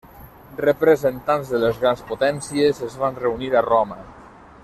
Representants 0.63 1.51
de 1.55 1.59
les 1.65 1.83
grans 1.83 2.01
potències 2.13 2.83
es 2.89 2.97
van 3.05 3.23
reunir 3.27 3.53
a 3.61 3.65
Roma. 3.69 4.01